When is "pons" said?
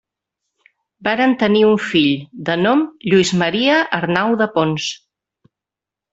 4.57-4.89